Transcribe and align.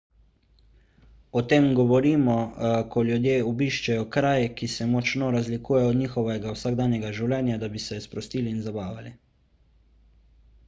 o 1.39 1.41
tem 1.51 1.65
govorimo 1.79 2.37
ko 2.93 3.01
ljudje 3.09 3.35
obiščejo 3.49 4.05
kraj 4.15 4.45
ki 4.61 4.69
se 4.75 4.87
močno 4.93 5.27
razlikuje 5.35 5.81
od 5.89 5.99
njihovega 5.99 6.53
vsakdanjega 6.55 7.11
življenja 7.19 7.59
da 7.65 7.69
bi 7.75 7.83
se 7.89 7.99
sprostili 8.07 8.55
in 8.55 8.65
zabavali 8.69 9.13